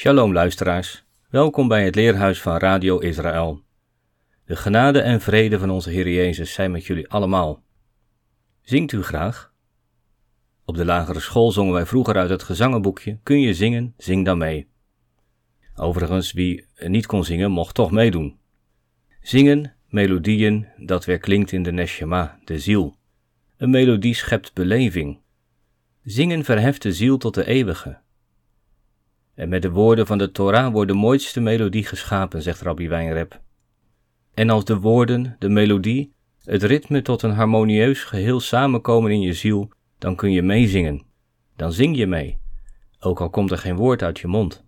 [0.00, 3.62] Shalom luisteraars, welkom bij het Leerhuis van Radio Israël.
[4.44, 7.62] De genade en vrede van onze Heer Jezus zijn met jullie allemaal.
[8.62, 9.52] Zingt u graag?
[10.64, 14.38] Op de lagere school zongen wij vroeger uit het gezangenboekje Kun je zingen, zing dan
[14.38, 14.68] mee.
[15.74, 18.38] Overigens, wie niet kon zingen, mocht toch meedoen.
[19.20, 22.96] Zingen, melodieën, dat weer klinkt in de neshama, de ziel.
[23.56, 25.20] Een melodie schept beleving.
[26.02, 28.00] Zingen verheft de ziel tot de eeuwige.
[29.40, 33.40] En met de woorden van de Torah wordt de mooiste melodie geschapen, zegt Rabbi Wijnrep.
[34.34, 36.12] En als de woorden, de melodie,
[36.44, 41.02] het ritme tot een harmonieus geheel samenkomen in je ziel, dan kun je meezingen.
[41.56, 42.38] Dan zing je mee,
[42.98, 44.64] ook al komt er geen woord uit je mond.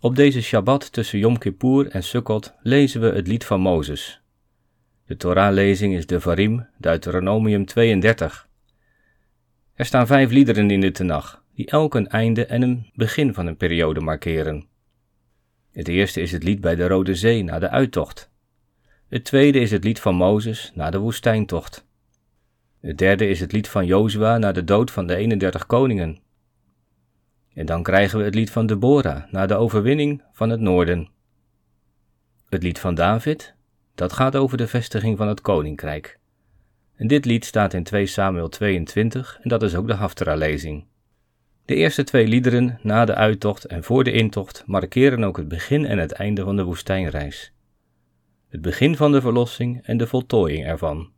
[0.00, 4.20] Op deze Shabbat tussen Yom Kippur en Sukkot lezen we het lied van Mozes.
[5.06, 8.48] De Torah-lezing is de Varim, Deuteronomium 32.
[9.74, 13.46] Er staan vijf liederen in de Tenach, die elk een einde en een begin van
[13.46, 14.66] een periode markeren.
[15.72, 18.30] Het eerste is het lied bij de Rode Zee na de uittocht.
[19.08, 21.86] Het tweede is het lied van Mozes na de woestijntocht.
[22.80, 26.18] Het derde is het lied van Jozua na de dood van de 31 koningen.
[27.54, 31.08] En dan krijgen we het lied van Deborah na de overwinning van het noorden.
[32.48, 33.54] Het lied van David,
[33.94, 36.18] dat gaat over de vestiging van het koninkrijk.
[36.94, 40.87] En dit lied staat in 2 Samuel 22 en dat is ook de Haftara-lezing.
[41.68, 45.84] De eerste twee liederen na de uittocht en voor de intocht markeren ook het begin
[45.84, 47.52] en het einde van de woestijnreis.
[48.48, 51.12] Het begin van de verlossing en de voltooiing ervan.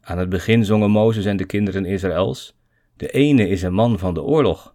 [0.00, 2.56] Aan het begin zongen Mozes en de kinderen Israëls:
[2.96, 4.74] De ene is een man van de oorlog.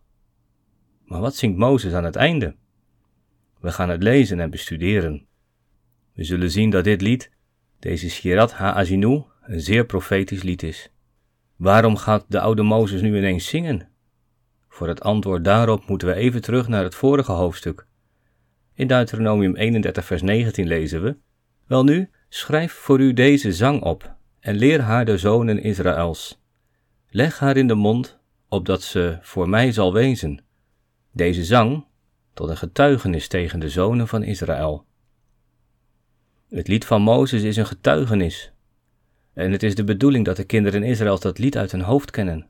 [1.05, 2.55] Maar wat zingt Mozes aan het einde?
[3.59, 5.27] We gaan het lezen en bestuderen.
[6.13, 7.31] We zullen zien dat dit lied,
[7.79, 10.91] deze Shirat Ha-Azinu, een zeer profetisch lied is.
[11.55, 13.89] Waarom gaat de oude Mozes nu ineens zingen?
[14.79, 17.85] Voor het antwoord daarop moeten we even terug naar het vorige hoofdstuk.
[18.73, 21.17] In Deuteronomium 31, vers 19 lezen we:
[21.67, 26.41] Welnu, schrijf voor u deze zang op en leer haar de zonen Israëls.
[27.09, 30.43] Leg haar in de mond, opdat ze voor mij zal wezen.
[31.11, 31.85] Deze zang
[32.33, 34.85] tot een getuigenis tegen de zonen van Israël.
[36.49, 38.53] Het lied van Mozes is een getuigenis.
[39.33, 42.47] En het is de bedoeling dat de kinderen Israëls dat lied uit hun hoofd kennen.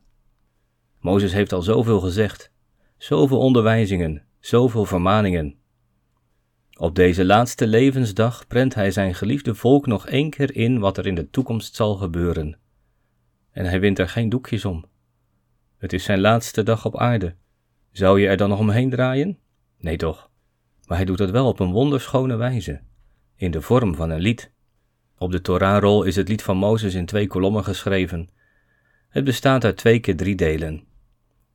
[1.00, 2.52] Mozes heeft al zoveel gezegd,
[2.98, 5.56] zoveel onderwijzingen, zoveel vermaningen.
[6.78, 11.08] Op deze laatste levensdag prent hij zijn geliefde volk nog één keer in wat er
[11.08, 12.58] in de toekomst zal gebeuren.
[13.52, 14.86] En hij wint er geen doekjes om.
[15.78, 17.36] Het is zijn laatste dag op aarde.
[17.92, 19.38] Zou je er dan nog omheen draaien?
[19.78, 20.30] Nee toch.
[20.86, 22.82] Maar hij doet het wel op een wonderschone wijze,
[23.36, 24.52] in de vorm van een lied.
[25.18, 28.30] Op de Torahrol is het lied van Mozes in twee kolommen geschreven.
[29.10, 30.84] Het bestaat uit twee keer drie delen.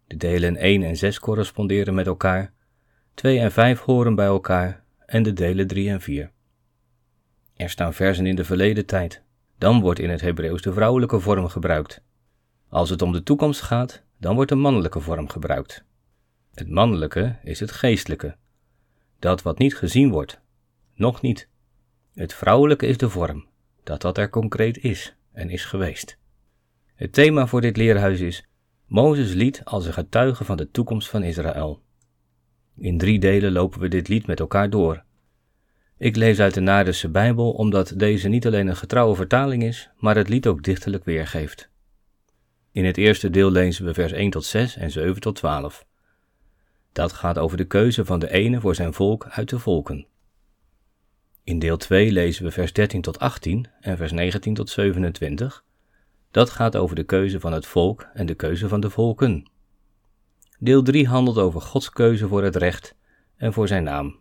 [0.07, 2.53] De delen 1 en 6 corresponderen met elkaar,
[3.15, 6.31] 2 en 5 horen bij elkaar en de delen 3 en 4.
[7.57, 9.23] Er staan versen in de verleden tijd.
[9.59, 12.03] Dan wordt in het Hebreeuws de vrouwelijke vorm gebruikt.
[12.69, 15.85] Als het om de toekomst gaat, dan wordt de mannelijke vorm gebruikt.
[16.55, 18.37] Het mannelijke is het geestelijke.
[19.19, 20.41] Dat wat niet gezien wordt,
[20.95, 21.49] nog niet.
[22.15, 23.47] Het vrouwelijke is de vorm,
[23.83, 26.19] dat wat er concreet is en is geweest.
[26.95, 28.47] Het thema voor dit leerhuis is
[28.95, 31.83] Mozes lied als een getuige van de toekomst van Israël.
[32.77, 35.05] In drie delen lopen we dit lied met elkaar door.
[35.99, 40.17] Ik lees uit de Naardense Bijbel omdat deze niet alleen een getrouwe vertaling is, maar
[40.17, 41.71] het lied ook dichterlijk weergeeft.
[42.73, 45.87] In het eerste deel lezen we vers 1 tot 6 en 7 tot 12.
[46.93, 50.07] Dat gaat over de keuze van de ene voor zijn volk uit de volken.
[51.45, 55.64] In deel 2 lezen we vers 13 tot 18 en vers 19 tot 27
[56.35, 59.51] dat gaat over de keuze van het volk en de keuze van de volken.
[60.59, 62.97] Deel 3 handelt over Gods keuze voor het recht
[63.37, 64.19] en voor zijn naam.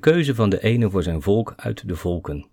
[0.00, 2.48] keuze van de ene voor zijn volk uit de volken.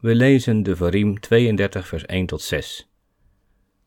[0.00, 2.90] We lezen de Varim 32 vers 1 tot 6.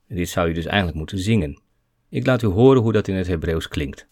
[0.08, 1.62] dit zou je dus eigenlijk moeten zingen.
[2.10, 4.08] Ik laat u horen hoe dat in het Hebreeuws klinkt.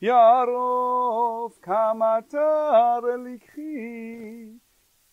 [0.00, 4.50] יערוף כמטר לקחי,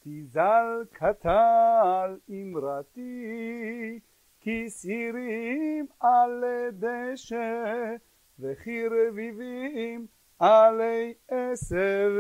[0.07, 3.99] תזל קטל אמרתי,
[4.39, 7.95] כי סירים עלי דשא,
[8.39, 10.05] וכי רביבים
[10.39, 12.11] עלי עשב,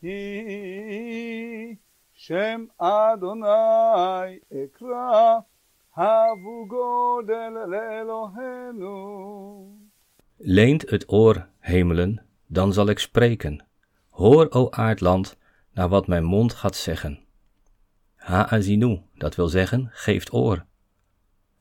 [0.00, 1.76] כי
[2.12, 5.38] שם אדוני אקרא,
[5.96, 8.92] הבו גודל לאלוהינו.
[10.44, 13.64] Leent het oor, hemelen, dan zal ik spreken.
[14.10, 15.36] Hoor, o aardland,
[15.77, 17.19] naar wat mijn mond gaat zeggen.
[18.15, 20.65] Ha'azinu, dat wil zeggen, geeft oor.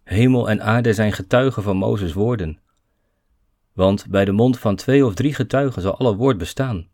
[0.05, 2.61] Hemel en aarde zijn getuigen van Mozes' woorden.
[3.73, 6.89] Want bij de mond van twee of drie getuigen zal alle woord bestaan.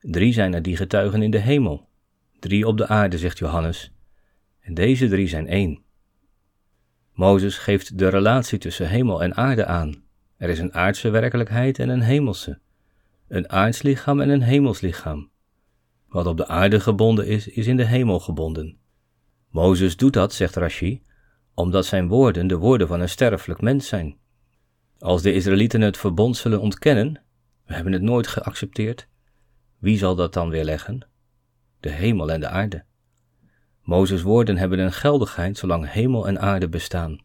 [0.00, 1.88] Drie zijn er die getuigen in de hemel,
[2.38, 3.92] drie op de aarde, zegt Johannes.
[4.60, 5.82] En deze drie zijn één.
[7.12, 10.02] Mozes geeft de relatie tussen hemel en aarde aan.
[10.36, 12.58] Er is een aardse werkelijkheid en een hemelse.
[13.28, 15.30] Een aards lichaam en een hemels lichaam.
[16.08, 18.78] Wat op de aarde gebonden is, is in de hemel gebonden.
[19.50, 21.02] Mozes doet dat, zegt Rashi,
[21.54, 24.16] omdat zijn woorden de woorden van een sterfelijk mens zijn.
[24.98, 27.22] Als de Israëlieten het verbond zullen ontkennen,
[27.64, 29.08] we hebben het nooit geaccepteerd,
[29.78, 31.08] wie zal dat dan weerleggen?
[31.80, 32.84] De hemel en de aarde.
[33.82, 37.18] Mozes' woorden hebben een geldigheid zolang hemel en aarde bestaan.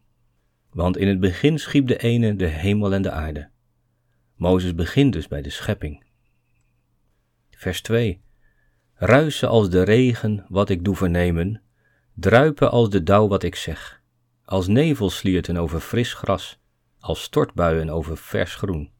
[0.70, 3.50] Want in het begin schiep de ene de hemel en de aarde.
[4.36, 6.04] Mozes begint dus bij de schepping.
[7.50, 8.22] Vers 2.
[9.04, 11.62] Ruisen als de regen wat ik doe vernemen,
[12.14, 14.02] druipen als de dauw wat ik zeg,
[14.44, 16.60] als nevelslierten over fris gras,
[17.00, 18.90] als stortbuien over vers groen.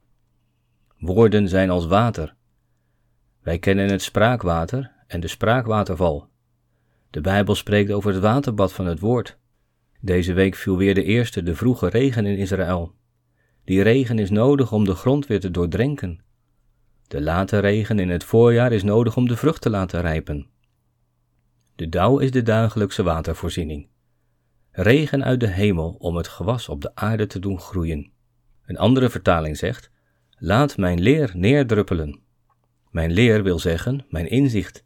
[0.99, 2.35] Woorden zijn als water.
[3.43, 6.29] Wij kennen het spraakwater en de spraakwaterval.
[7.11, 9.39] De Bijbel spreekt over het waterbad van het woord.
[10.01, 12.95] Deze week viel weer de eerste, de vroege regen in Israël.
[13.65, 16.21] Die regen is nodig om de grond weer te doordrenken.
[17.13, 20.47] De late regen in het voorjaar is nodig om de vrucht te laten rijpen.
[21.77, 23.89] De dauw is de dagelijkse watervoorziening.
[24.71, 28.13] Regen uit de hemel om het gewas op de aarde te doen groeien.
[28.67, 29.91] Een andere vertaling zegt:
[30.39, 32.21] Laat mijn leer neerdruppelen.
[32.91, 34.85] Mijn leer wil zeggen mijn inzicht.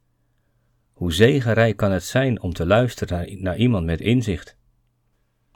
[0.93, 4.57] Hoe zegenrijk kan het zijn om te luisteren naar, iemand met inzicht?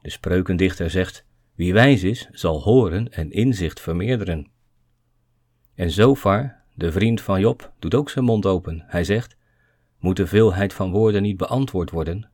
[0.01, 4.51] De spreukendichter zegt: Wie wijs is, zal horen en inzicht vermeerderen.
[5.75, 8.85] En Zofar, de vriend van Job, doet ook zijn mond open.
[8.87, 9.37] Hij zegt:
[9.99, 12.31] Moet de veelheid van woorden niet beantwoord worden?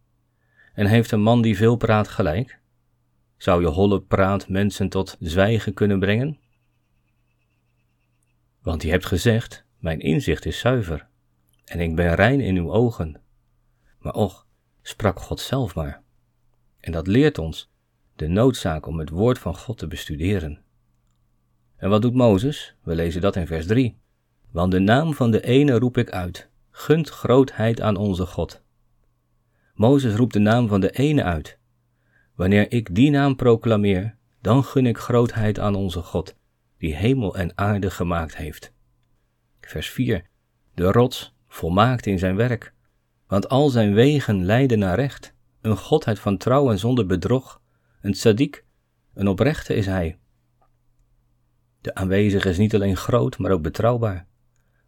[0.74, 2.60] En heeft een man die veel praat gelijk?
[3.36, 6.38] Zou je holle praat mensen tot zwijgen kunnen brengen?
[8.62, 11.08] Want je hebt gezegd: Mijn inzicht is zuiver,
[11.64, 13.20] en ik ben rein in uw ogen.
[13.98, 14.46] Maar och,
[14.82, 16.02] sprak God zelf maar.
[16.80, 17.70] En dat leert ons
[18.16, 20.60] de noodzaak om het woord van God te bestuderen.
[21.76, 22.74] En wat doet Mozes?
[22.82, 23.98] We lezen dat in vers 3.
[24.56, 28.62] Want de naam van de ene roep ik uit, gunt grootheid aan onze God.
[29.74, 31.58] Mozes roept de naam van de ene uit.
[32.34, 36.36] Wanneer ik die naam proclameer, dan gun ik grootheid aan onze God,
[36.78, 38.72] die hemel en aarde gemaakt heeft.
[39.60, 40.24] Vers 4.
[40.74, 42.74] De rots, volmaakt in zijn werk,
[43.26, 47.60] want al zijn wegen leiden naar recht een godheid van trouw en zonder bedrog,
[48.00, 48.64] een tzaddik,
[49.14, 50.18] een oprechte is hij.
[51.80, 54.25] De aanwezige is niet alleen groot, maar ook betrouwbaar.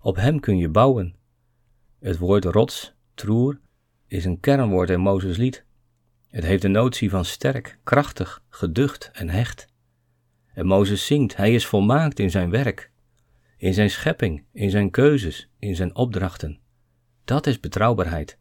[0.09, 1.15] Op hem kun je bouwen.
[2.01, 3.61] Het woord rots, troer,
[4.07, 5.65] is een kernwoord in Mozes lied.
[6.29, 9.69] Het heeft de notie van sterk, krachtig, geducht en hecht.
[10.55, 12.91] En Mozes zingt, hij is volmaakt in zijn werk,
[13.57, 16.59] in zijn schepping, in zijn keuzes, in zijn opdrachten.
[17.25, 18.39] Dat is betrouwbaarheid.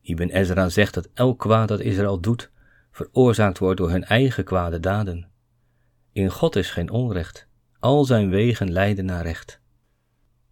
[0.00, 2.50] Ibn Ezra zegt dat elk kwaad dat Israël doet,
[2.90, 5.30] veroorzaakt wordt door hun eigen kwade daden.
[6.12, 9.62] In God is geen onrecht, al zijn wegen leiden naar recht.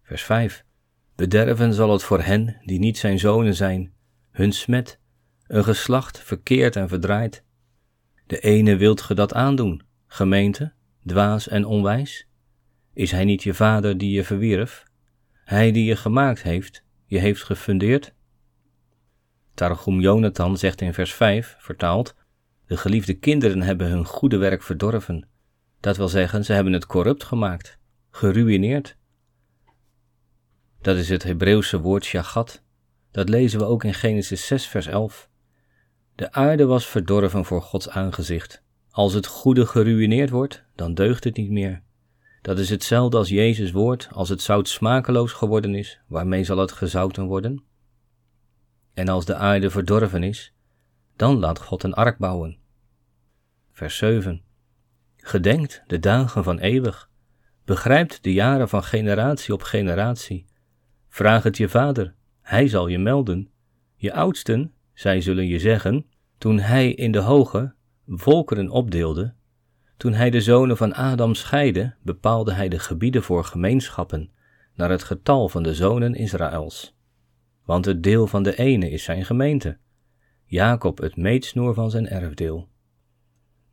[0.03, 0.63] Vers 5.
[1.15, 3.93] Bederven zal het voor hen die niet zijn zonen zijn,
[4.31, 4.99] hun smet,
[5.47, 7.43] een geslacht verkeerd en verdraaid.
[8.27, 10.73] De ene wilt ge dat aandoen, gemeente,
[11.05, 12.27] dwaas en onwijs?
[12.93, 14.83] Is hij niet je vader die je verwierf?
[15.33, 18.13] Hij die je gemaakt heeft, je heeft gefundeerd?
[19.53, 22.15] Targum Jonathan zegt in vers 5, vertaald,
[22.65, 25.27] de geliefde kinderen hebben hun goede werk verdorven.
[25.79, 27.79] Dat wil zeggen, ze hebben het corrupt gemaakt,
[28.09, 28.97] geruineerd.
[30.83, 32.63] Dat is het Hebreeuwse woord shagat.
[33.11, 35.29] Dat lezen we ook in Genesis 6, vers 11.
[36.15, 38.63] De aarde was verdorven voor Gods aangezicht.
[38.89, 41.83] Als het goede geruïneerd wordt, dan deugt het niet meer.
[42.41, 46.71] Dat is hetzelfde als Jezus woord, als het zout smakeloos geworden is, waarmee zal het
[46.71, 47.63] gezouten worden?
[48.93, 50.53] En als de aarde verdorven is,
[51.15, 52.57] dan laat God een ark bouwen.
[53.71, 54.43] Vers 7.
[55.17, 57.09] Gedenkt de dagen van eeuwig,
[57.65, 60.51] begrijpt de jaren van generatie op generatie.
[61.13, 63.49] Vraag het je vader, hij zal je melden.
[63.95, 66.05] Je oudsten, zij zullen je zeggen,
[66.37, 67.73] toen hij in de hoge
[68.07, 69.33] volkeren opdeelde,
[69.97, 74.31] toen hij de zonen van Adam scheidde, bepaalde hij de gebieden voor gemeenschappen
[74.75, 76.95] naar het getal van de zonen Israëls.
[77.65, 79.77] Want het deel van de ene is zijn gemeente,
[80.45, 82.69] Jacob het meetsnoer van zijn erfdeel.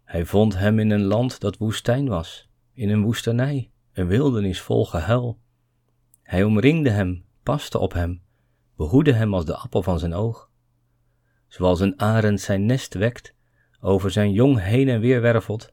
[0.05, 4.87] Hij vond hem in een land dat woestijn was, in een woestenij, een wildernis vol
[4.87, 5.39] gehuil.
[6.23, 8.23] Hij omringde hem, paste op hem,
[8.77, 10.51] behoedde hem als de appel van zijn oog.
[11.49, 13.35] Zoals een arend zijn nest wekt,
[13.81, 15.73] over zijn jong heen en weer wervelt,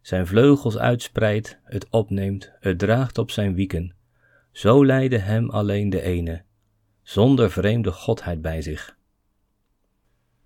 [0.00, 3.94] zijn vleugels uitspreidt, het opneemt, het draagt op zijn wieken.
[4.52, 6.42] Zo leidde hem alleen de ene,
[7.02, 8.96] zonder vreemde godheid bij zich.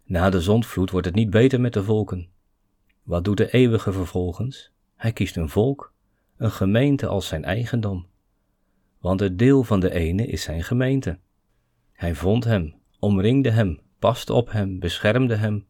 [0.04, 2.28] Na de zondvloed wordt het niet beter met de volken.
[3.02, 4.70] Wat doet de eeuwige vervolgens?
[4.96, 5.92] Hij kiest een volk,
[6.36, 8.06] een gemeente als zijn eigendom.
[9.00, 11.18] Want het deel van de ene is zijn gemeente.
[11.92, 15.66] Hij vond hem, omringde hem, paste op hem, beschermde hem.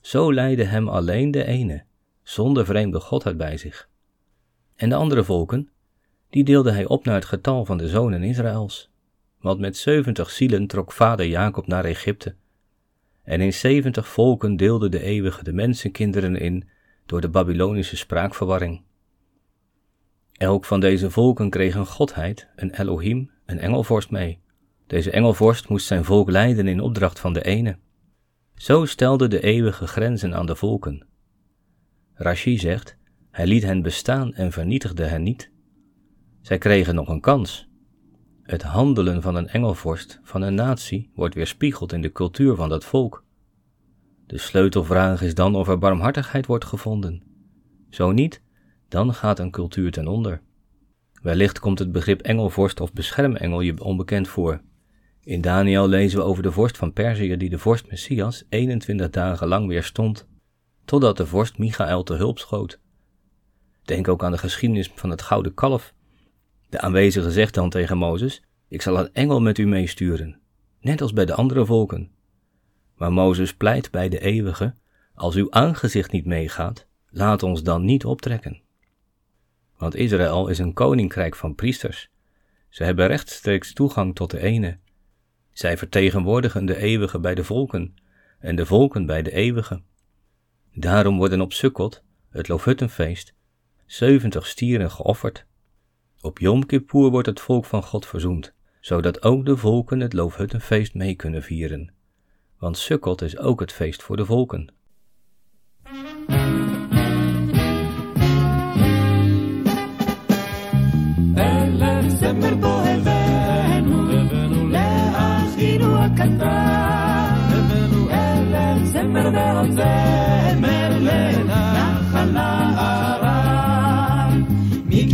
[0.00, 1.84] Zo leidde hem alleen de ene,
[2.22, 3.88] zonder vreemde godheid bij zich.
[4.76, 5.68] En de andere volken,
[6.30, 8.90] die deelde hij op naar het getal van de zonen Israëls.
[9.40, 12.34] Want met zeventig zielen trok vader Jacob naar Egypte.
[13.22, 16.68] En in zeventig volken deelde de eeuwige de mensenkinderen in
[17.06, 18.82] door de Babylonische spraakverwarring.
[20.34, 24.38] Elk van deze volken kreeg een godheid, een Elohim, een engelvorst mee.
[24.86, 27.78] Deze engelvorst moest zijn volk leiden in opdracht van de ene.
[28.54, 31.06] Zo stelde de eeuwige grenzen aan de volken,
[32.16, 32.96] Rashi zegt,
[33.30, 35.50] hij liet hen bestaan en vernietigde hen niet.
[36.40, 37.68] Zij kregen nog een kans.
[38.42, 42.84] Het handelen van een engelvorst, van een natie, wordt weerspiegeld in de cultuur van dat
[42.84, 43.24] volk.
[44.26, 47.22] De sleutelvraag is dan of er barmhartigheid wordt gevonden.
[47.90, 48.42] Zo niet,
[48.94, 50.40] dan gaat een cultuur ten onder.
[51.22, 54.60] Wellicht komt het begrip engelvorst of beschermengel je onbekend voor.
[55.22, 59.48] In Daniel lezen we over de vorst van Perzië die de vorst Messias 21 dagen
[59.48, 60.26] lang weerstond
[60.84, 62.80] totdat de vorst Michael te hulp schoot.
[63.84, 65.94] Denk ook aan de geschiedenis van het gouden kalf.
[66.68, 70.40] De aanwezige zegt dan tegen Mozes: Ik zal een engel met u meesturen,
[70.80, 72.10] net als bij de andere volken.
[72.96, 74.74] Maar Mozes pleit bij de eeuwige:
[75.14, 78.63] Als uw aangezicht niet meegaat, laat ons dan niet optrekken.
[79.84, 82.08] Want Israël is een koninkrijk van priesters.
[82.68, 84.78] Ze hebben rechtstreeks toegang tot de ene.
[85.52, 87.94] Zij vertegenwoordigen de eeuwige bij de volken
[88.38, 89.82] en de volken bij de eeuwige.
[90.74, 93.34] Daarom worden op Sukkot, het Loofhuttenfeest,
[93.86, 95.46] zeventig stieren geofferd.
[96.20, 100.94] Op Yom Kippur wordt het volk van God verzoend, zodat ook de volken het Loofhuttenfeest
[100.94, 101.92] mee kunnen vieren.
[102.58, 104.72] Want Sukkot is ook het feest voor de volken.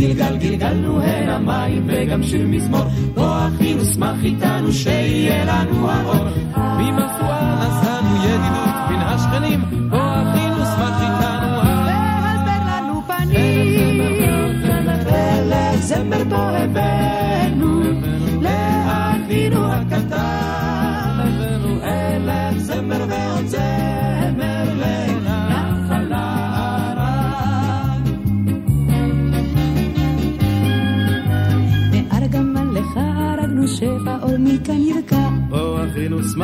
[0.01, 2.83] גלגל גלגלנו הנה מים וגם שיר מזמור.
[3.13, 6.25] בוא אחי נשמח איתנו שיהיה לנו האור.
[6.77, 8.80] ממפואה עשנו ידידות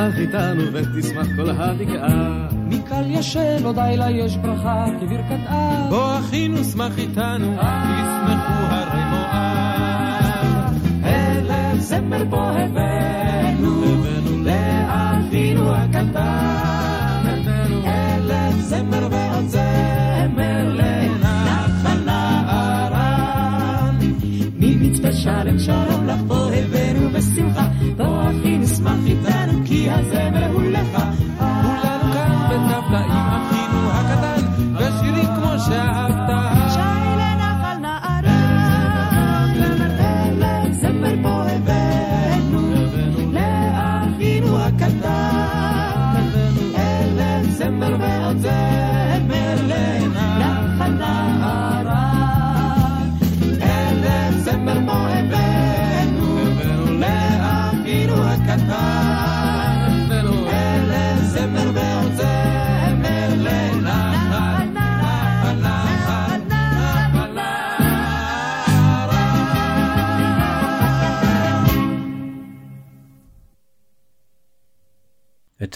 [0.08, 6.20] אחינו שמח איתנו ותשמח כל הבקעה מקל ישן עוד לילה יש ברכה כברכת אב בוא
[6.20, 10.74] אחינו שמח איתנו ישמחו הרי מואב.
[11.04, 13.82] אלף זמר בוא הבאנו
[14.44, 17.24] לאחינו הקטן.
[17.86, 23.98] אלף זמר ועוד זמר לנחל נערן
[24.60, 25.97] ממצפה שלם שלום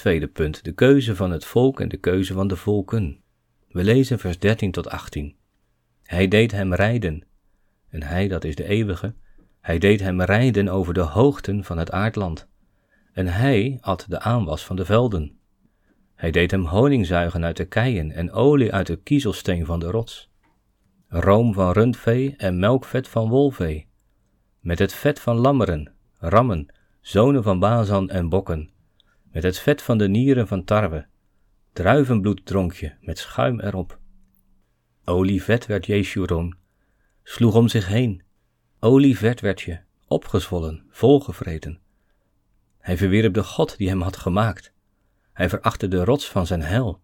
[0.01, 3.21] tweede punt, de keuze van het volk en de keuze van de volken.
[3.67, 5.35] We lezen vers 13 tot 18.
[6.03, 7.23] Hij deed hem rijden,
[7.89, 9.13] en hij, dat is de eeuwige,
[9.59, 12.47] hij deed hem rijden over de hoogten van het aardland,
[13.13, 15.37] en hij at de aanwas van de velden.
[16.15, 19.89] Hij deed hem honing zuigen uit de keien en olie uit de kiezelsteen van de
[19.89, 20.31] rots.
[21.07, 23.87] Room van rundvee en melkvet van wolvee,
[24.59, 28.69] met het vet van lammeren, rammen, zonen van Bazan en bokken,
[29.31, 31.07] met het vet van de nieren van tarwe,
[31.73, 33.99] druivenbloed dronk je met schuim erop.
[35.05, 36.57] Olievet werd Jeshurun,
[37.23, 38.23] sloeg om zich heen.
[38.79, 41.79] Olievet werd je, opgezwollen, volgevreten.
[42.77, 44.73] Hij verwierp de God die hem had gemaakt.
[45.33, 47.01] Hij verachtte de rots van zijn hel.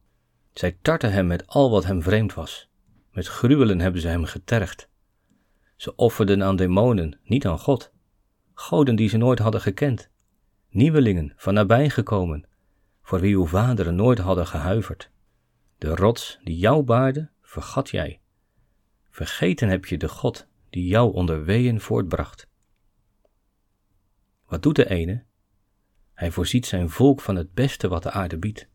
[0.53, 2.69] Zij tarten hem met al wat hem vreemd was.
[3.11, 4.89] Met gruwelen hebben ze hem getergd.
[5.75, 7.91] Ze offerden aan demonen, niet aan God.
[8.53, 10.09] Goden die ze nooit hadden gekend.
[10.77, 12.45] Nieuwelingen van nabij gekomen,
[13.01, 15.09] voor wie uw vaderen nooit hadden gehuiverd.
[15.77, 18.19] De rots die jou baarde, vergat jij.
[19.09, 22.47] Vergeten heb je de God die jou onder weeën voortbracht.
[24.47, 25.23] Wat doet de ene?
[26.13, 28.67] Hij voorziet zijn volk van het beste wat de aarde biedt.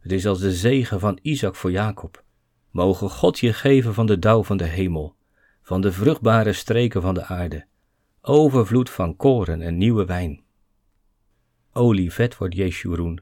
[0.00, 2.24] Het is als de zegen van Isaac voor Jacob.
[2.70, 5.14] Mogen God je geven van de dauw van de hemel,
[5.62, 7.66] van de vruchtbare streken van de aarde,
[8.20, 10.43] overvloed van koren en nieuwe wijn.
[11.76, 13.20] Olie vet wordt Jeshurun.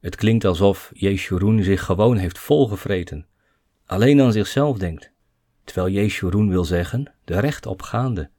[0.00, 3.26] Het klinkt alsof Jeshurun zich gewoon heeft volgevreten,
[3.86, 5.12] alleen aan zichzelf denkt,
[5.64, 8.30] terwijl Jeshurun wil zeggen, de rechtopgaande,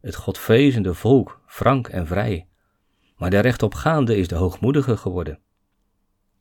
[0.00, 2.48] het godvrezende volk, frank en vrij.
[3.16, 5.38] Maar de rechtopgaande is de hoogmoedige geworden.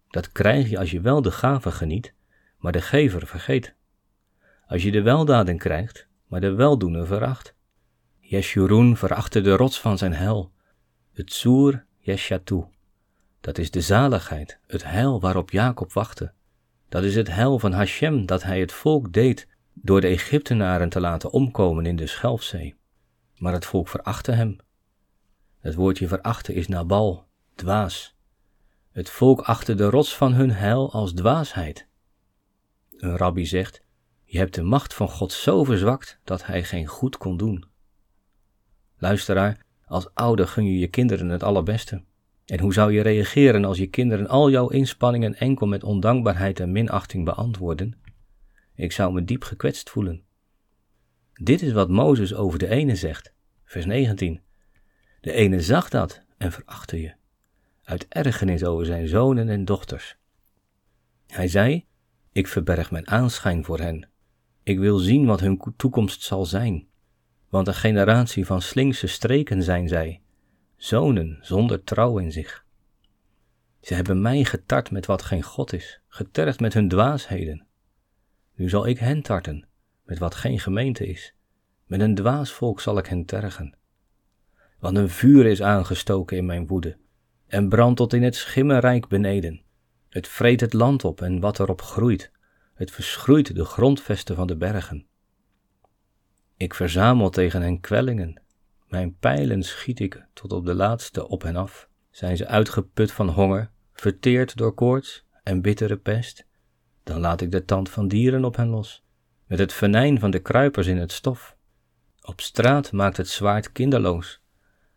[0.10, 2.14] Dat krijg je als je wel de gave geniet,
[2.58, 3.76] maar de gever vergeet.
[4.68, 7.56] Als je de weldaden krijgt, maar de weldoener veracht.
[8.20, 10.52] Jeshurun verachtte de rots van zijn hel,
[11.13, 12.63] het soer Yeshatu.
[13.41, 16.34] Dat is de zaligheid, het heil waarop Jacob wachtte.
[16.89, 20.99] Dat is het heil van Hashem dat hij het volk deed door de Egyptenaren te
[20.99, 22.76] laten omkomen in de Schelfzee.
[23.38, 24.58] Maar het volk verachtte hem.
[25.60, 28.15] Het woordje verachten is nabal, dwaas.
[28.91, 31.88] Het volk achtte de rots van hun heil als dwaasheid.
[32.97, 33.82] Een rabbi zegt,
[34.23, 37.65] je hebt de macht van God zo verzwakt dat hij geen goed kon doen.
[38.97, 42.04] Luisteraar, als ouder gun je je kinderen het allerbeste.
[42.46, 46.72] En hoe zou je reageren als je kinderen al jouw inspanningen enkel met ondankbaarheid en
[46.72, 47.98] minachting beantwoorden?
[48.76, 50.24] Ik zou me diep gekwetst voelen.
[51.34, 54.41] Dit is wat Mozes over de ene zegt, vers 19.
[55.22, 57.13] De ene zag dat en verachtte je,
[57.84, 60.17] uit ergernis over zijn zonen en dochters.
[61.28, 61.86] Hij zei:
[62.32, 64.10] Ik verberg mijn aanschijn voor hen.
[64.63, 66.88] Ik wil zien wat hun toekomst zal zijn.
[67.54, 70.22] Want een generatie van slinkse streken zijn zij,
[70.76, 72.66] zonen zonder trouw in zich.
[73.82, 77.66] Ze hebben mij getart met wat geen God is, getergd met hun dwaasheden.
[78.56, 79.68] Nu zal ik hen tarten
[80.04, 81.36] met wat geen gemeente is.
[81.86, 83.78] Met een dwaas volk zal ik hen tergen.
[84.80, 86.98] Want een vuur is aangestoken in mijn woede
[87.48, 89.62] en brandt tot in het schimmerrijk beneden.
[90.10, 92.32] Het vreet het land op en wat erop groeit.
[92.74, 95.08] Het verschroeit de grondvesten van de bergen.
[96.58, 98.42] Ik verzamel tegen hen kwellingen.
[98.88, 101.89] Mijn pijlen schiet ik tot op de laatste op hen af.
[102.10, 106.48] Zijn ze uitgeput van honger, verteerd door koorts en bittere pest?
[107.04, 109.04] Dan laat ik de tand van dieren op hen los,
[109.46, 111.56] met het venijn van de kruipers in het stof.
[112.22, 114.42] Op straat maakt het zwaard kinderloos,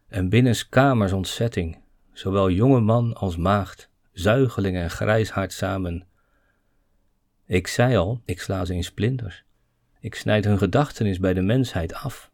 [0.09, 6.07] en binnen kamers ontzetting, zowel jonge man als maagd, zuigeling en grijshaard samen.
[7.45, 9.46] Ik zei al, ik sla ze in splinters.
[10.07, 12.31] Ik snijd hun gedachtenis bij de mensheid af.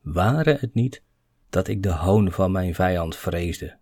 [0.00, 1.02] Ware het niet
[1.50, 3.76] dat ik de hoon van mijn vijand vreesde,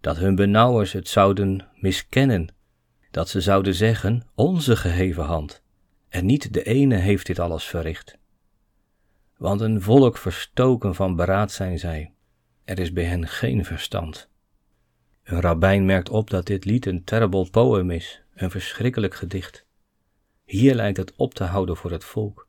[0.00, 2.48] dat hun benauwers het zouden miskennen,
[3.10, 5.62] dat ze zouden zeggen, onze geheven hand,
[6.08, 8.18] en niet de ene heeft dit alles verricht.
[9.36, 12.14] Want een volk verstoken van beraad zijn zij,
[12.64, 14.28] er is bij hen geen verstand.
[15.22, 19.66] Een rabbijn merkt op dat dit lied een terrible poem is, een verschrikkelijk gedicht.
[20.44, 22.48] Hier lijkt het op te houden voor het volk.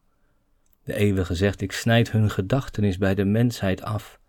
[0.84, 4.20] De eeuwige zegt, ik snijd hun gedachtenis bij de mensheid af,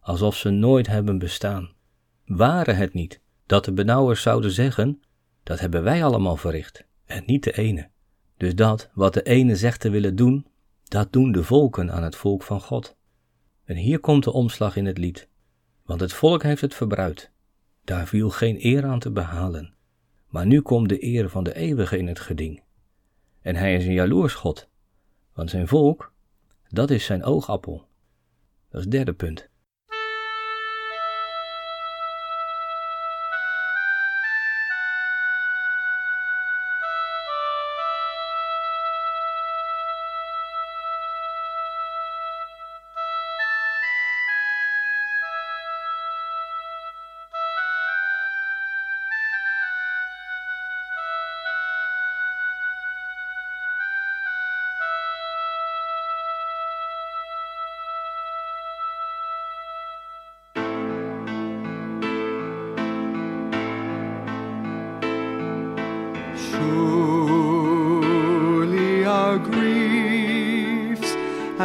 [0.00, 1.72] alsof ze nooit hebben bestaan.
[2.24, 5.02] Ware het niet dat de benauwers zouden zeggen,
[5.42, 7.88] dat hebben wij allemaal verricht, en niet de ene.
[8.36, 10.46] Dus dat, wat de ene zegt te willen doen,
[10.84, 12.96] dat doen de volken aan het volk van God.
[13.64, 15.28] En hier komt de omslag in het lied,
[15.84, 17.30] want het volk heeft het verbruid.
[17.84, 19.74] Daar viel geen eer aan te behalen.
[20.28, 22.62] Maar nu komt de eer van de eeuwige in het geding.
[23.46, 24.68] En hij is een jaloers God,
[25.32, 26.12] want zijn volk,
[26.68, 27.88] dat is zijn oogappel.
[28.68, 29.48] Dat is het derde punt.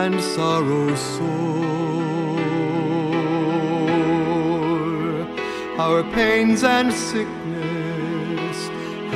[0.06, 1.30] And sorrow sore.
[5.78, 8.58] Our pains and sickness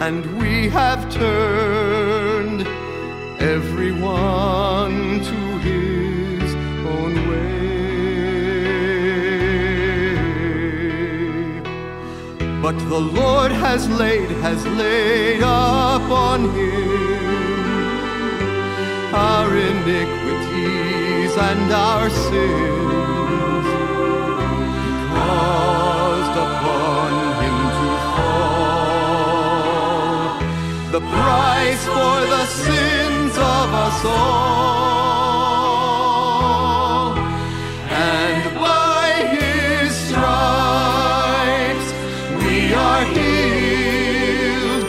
[0.00, 2.66] and we have turned
[3.40, 6.54] everyone to his
[6.86, 7.58] own way.
[12.62, 17.08] But the Lord has laid, has laid upon him
[19.14, 23.27] our iniquities and our sins.
[25.48, 27.10] Caused upon
[27.42, 30.22] him to fall
[30.92, 34.18] the price for the sins of us all.
[37.88, 41.88] And by his stripes
[42.42, 42.56] we
[42.86, 44.84] are healed.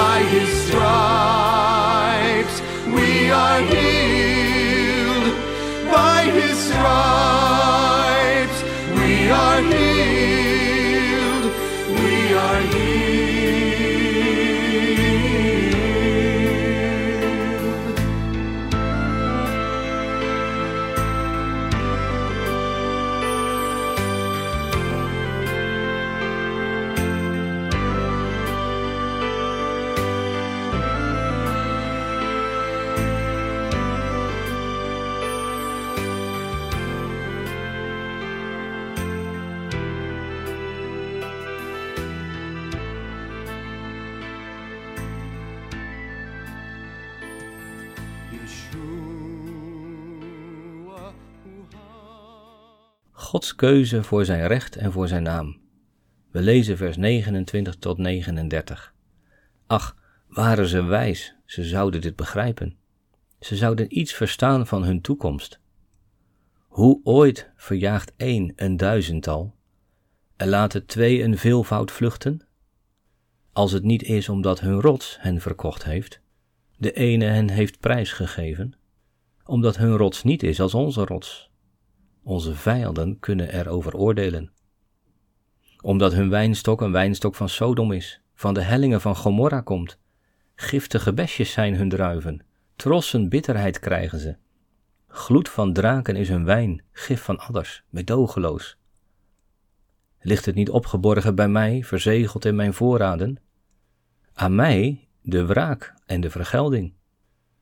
[0.00, 2.56] By his stripes
[2.96, 5.34] we are healed.
[5.90, 7.43] By his stripes
[53.44, 55.56] Gods keuze voor zijn recht en voor zijn naam.
[56.30, 58.94] We lezen vers 29 tot 39.
[59.66, 59.96] Ach,
[60.28, 62.76] waren ze wijs, ze zouden dit begrijpen.
[63.40, 65.60] Ze zouden iets verstaan van hun toekomst.
[66.68, 69.54] Hoe ooit verjaagt één een duizendtal
[70.36, 72.46] en laten twee een veelvoud vluchten?
[73.52, 76.20] Als het niet is omdat hun rots hen verkocht heeft,
[76.76, 78.74] de ene hen heeft prijsgegeven,
[79.44, 81.52] omdat hun rots niet is als onze rots.
[82.24, 84.52] Onze vijanden kunnen erover oordelen.
[85.80, 89.98] Omdat hun wijnstok een wijnstok van Sodom is, van de hellingen van Gomorra komt.
[90.54, 92.42] Giftige besjes zijn hun druiven,
[92.76, 94.36] trossen bitterheid krijgen ze.
[95.08, 98.78] Gloed van draken is hun wijn, gif van adders, medogeloos.
[100.20, 103.38] Ligt het niet opgeborgen bij mij, verzegeld in mijn voorraden?
[104.32, 106.92] Aan mij de wraak en de vergelding.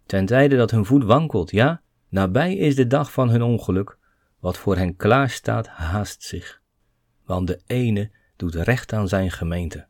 [0.07, 3.99] Ten tijde dat hun voet wankelt, ja, nabij is de dag van hun ongeluk,
[4.43, 6.61] wat voor hen klaar staat, haast zich.
[7.25, 9.87] Want de ene doet recht aan zijn gemeente.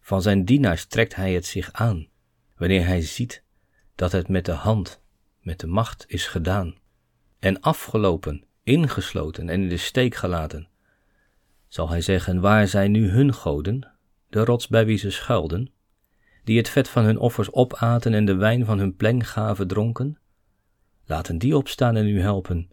[0.00, 2.08] Van zijn dienaars trekt hij het zich aan,
[2.56, 3.42] wanneer hij ziet
[3.94, 5.02] dat het met de hand,
[5.40, 6.74] met de macht is gedaan,
[7.38, 10.68] en afgelopen, ingesloten en in de steek gelaten.
[11.68, 13.92] Zal hij zeggen, waar zijn nu hun goden,
[14.28, 15.72] de rots bij wie ze schuilden,
[16.44, 20.18] die het vet van hun offers opaten en de wijn van hun plenggaven dronken?
[21.04, 22.70] Laten die opstaan en u helpen.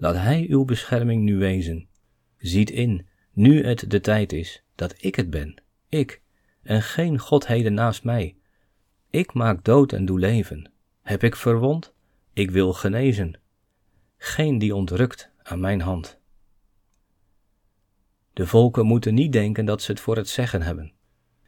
[0.00, 1.88] Laat hij uw bescherming nu wezen.
[2.36, 6.22] ziet in, nu het de tijd is, dat ik het ben, ik,
[6.62, 8.36] en geen godheden naast mij.
[9.10, 10.70] Ik maak dood en doe leven.
[11.02, 11.92] Heb ik verwond?
[12.32, 13.40] Ik wil genezen.
[14.16, 16.18] Geen die ontrukt aan mijn hand.
[18.32, 20.92] De volken moeten niet denken dat ze het voor het zeggen hebben.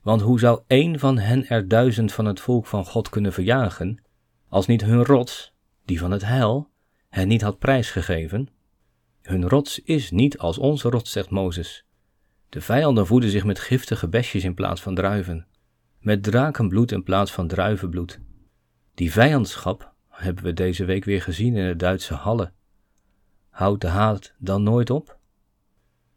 [0.03, 4.03] Want hoe zou één van hen er duizend van het volk van God kunnen verjagen,
[4.49, 6.71] als niet hun rots, die van het heil,
[7.13, 8.49] hen niet had prijsgegeven?
[9.23, 11.85] Hun rots is niet als onze rots, zegt Mozes.
[12.49, 15.47] De vijanden voeden zich met giftige besjes in plaats van druiven,
[15.99, 18.21] met drakenbloed in plaats van druivenbloed.
[18.95, 22.53] Die vijandschap hebben we deze week weer gezien in de Duitse Halle.
[23.49, 25.19] Houdt de haat dan nooit op?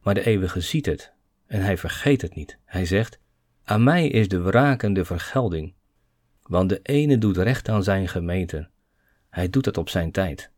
[0.01, 1.13] Maar de eeuwige ziet het
[1.47, 2.57] en hij vergeet het niet.
[2.65, 3.19] Hij zegt:
[3.63, 5.73] Aan mij is de wraak de vergelding.
[6.43, 8.69] Want de ene doet recht aan zijn gemeente.
[9.29, 10.53] Hij doet het op zijn tijd.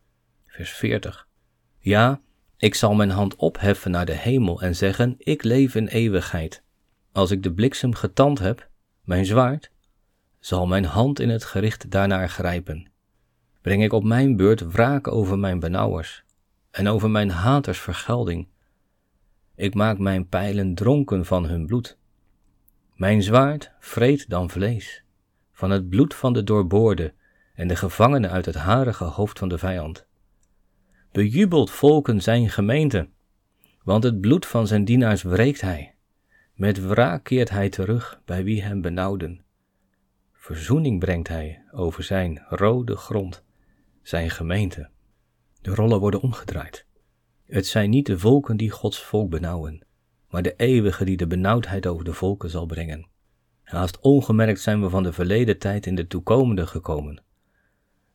[0.58, 1.28] Vers 40.
[1.78, 2.20] Ja,
[2.56, 6.62] ik zal mijn hand opheffen naar de hemel en zeggen: Ik leef in eeuwigheid.
[7.12, 8.68] Als ik de bliksem getand heb,
[9.04, 9.70] mijn zwaard,
[10.38, 12.90] zal mijn hand in het gericht daarnaar grijpen.
[13.60, 16.24] Breng ik op mijn beurt wraak over mijn benauwers
[16.70, 18.48] en over mijn haters vergelding.
[19.54, 21.98] Ik maak mijn pijlen dronken van hun bloed.
[22.94, 25.04] Mijn zwaard vreet dan vlees,
[25.52, 27.14] van het bloed van de doorboorde
[27.54, 30.07] en de gevangenen uit het harige hoofd van de vijand.
[31.18, 33.08] Bejubelt volken zijn gemeente,
[33.82, 35.94] want het bloed van zijn dienaars wreekt hij.
[36.54, 39.44] Met wraak keert hij terug bij wie hem benauwden.
[40.32, 43.44] Verzoening brengt hij over zijn rode grond,
[44.02, 44.90] zijn gemeente.
[45.60, 46.86] De rollen worden omgedraaid.
[47.46, 49.86] Het zijn niet de volken die Gods volk benauwen,
[50.28, 53.08] maar de eeuwige die de benauwdheid over de volken zal brengen.
[53.62, 57.22] Haast ongemerkt zijn we van de verleden tijd in de toekomende gekomen.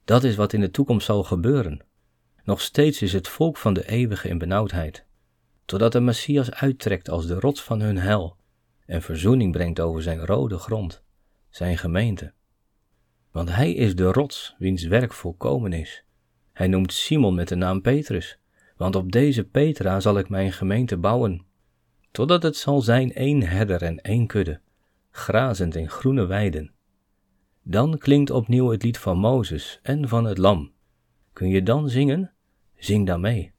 [0.06, 1.92] Dat is wat in de toekomst zal gebeuren.
[2.44, 5.06] Nog steeds is het volk van de eeuwige in benauwdheid,
[5.66, 8.38] totdat de Messias uittrekt als de rots van hun hel
[8.86, 11.04] en verzoening brengt over zijn rode grond,
[11.50, 12.34] zijn gemeente.
[13.32, 16.04] Want hij is de rots wiens werk volkomen is.
[16.54, 18.40] Hij noemt Simon met de naam Petrus,
[18.78, 21.46] want op deze Petra zal ik mijn gemeente bouwen,
[22.12, 24.60] totdat het zal zijn één herder en één kudde,
[25.12, 26.72] grazend in groene weiden.
[27.62, 30.72] Dan klinkt opnieuw het lied van Mozes en van het lam.
[31.34, 32.33] Kun je dan zingen?
[32.84, 33.52] Zing dan mee.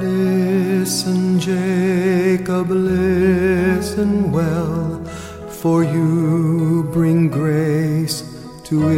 [0.00, 5.04] Listen, Jacob, listen well,
[5.48, 8.24] for you bring grace
[8.64, 8.88] to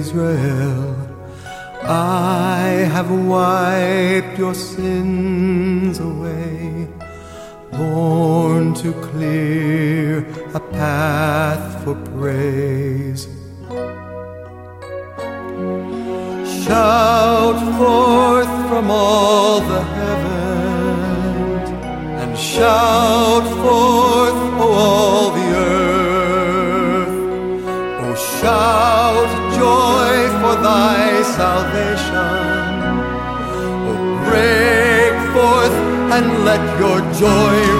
[0.00, 0.94] Israel.
[1.86, 6.53] I have wiped your sins away,
[7.76, 10.18] born to clear
[10.54, 13.28] a path for praise.
[16.64, 21.70] Shout forth from all the heavens,
[22.22, 27.14] and shout forth, O all the earth.
[28.04, 31.93] O shout joy for thy salvation.
[36.16, 37.73] And let your joy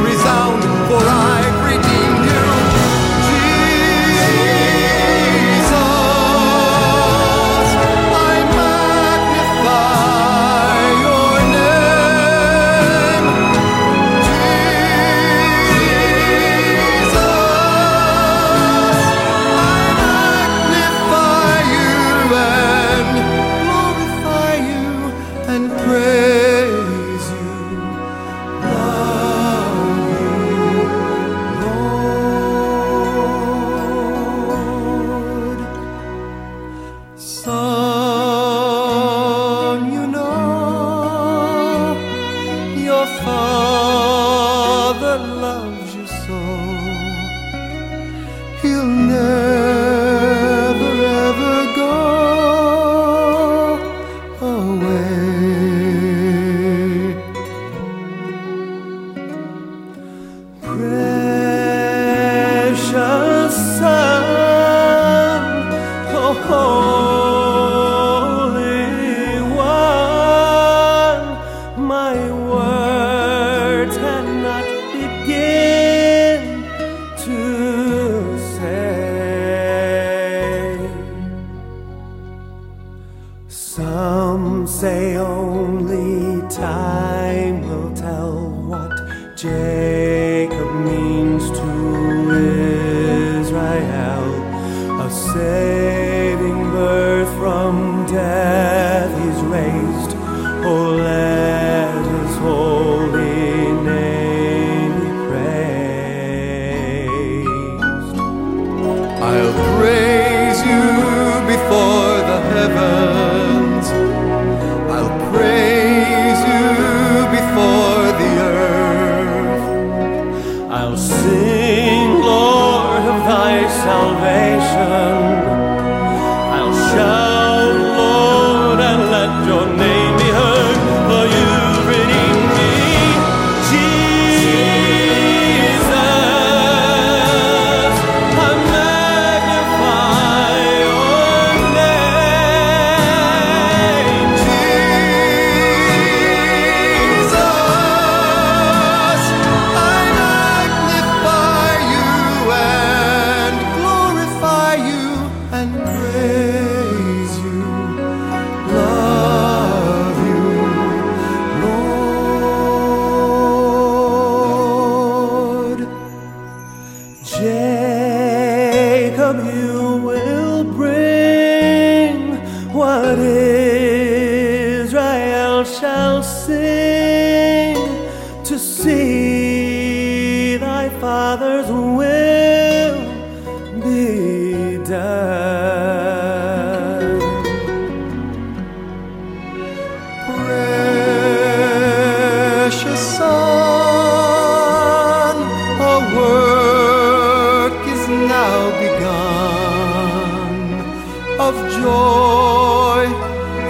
[201.49, 203.03] of joy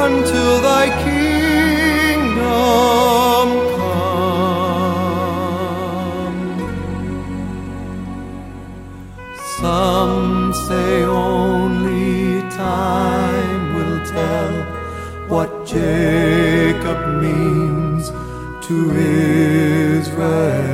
[0.06, 2.36] until thy kingdom
[3.78, 4.34] come.
[9.60, 14.54] Some say only time will tell
[15.32, 18.04] what Jacob means
[18.66, 18.76] to
[19.98, 20.73] Israel.